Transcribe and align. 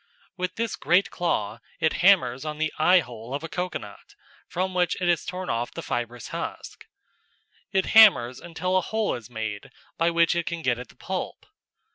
With 0.35 0.55
this 0.55 0.75
great 0.75 1.11
claw 1.11 1.59
it 1.79 1.93
hammers 2.01 2.43
on 2.43 2.57
the 2.57 2.73
"eye 2.79 3.01
hole" 3.01 3.35
of 3.35 3.43
a 3.43 3.47
coconut, 3.47 4.15
from 4.47 4.73
which 4.73 4.99
it 4.99 5.07
has 5.07 5.23
torn 5.23 5.47
off 5.47 5.71
the 5.75 5.83
fibrous 5.83 6.29
husk. 6.29 6.87
It 7.71 7.85
hammers 7.93 8.39
until 8.39 8.77
a 8.77 8.81
hole 8.81 9.13
is 9.13 9.29
made 9.29 9.69
by 9.99 10.09
which 10.09 10.33
it 10.35 10.47
can 10.47 10.63
get 10.63 10.79
at 10.79 10.87
the 10.89 10.95
pulp. 10.95 11.45